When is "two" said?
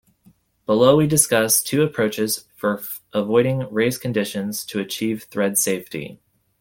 1.61-1.83